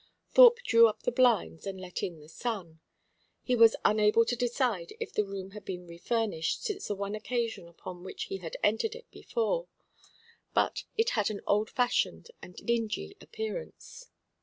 [0.31, 2.79] Thorpe drew up the blinds, and let in the sun.
[3.43, 7.67] He was unable to decide if the room had been refurnished since the one occasion
[7.67, 9.67] upon which he had entered it before;
[10.55, 14.09] but it had an old fashioned and dingy appearance.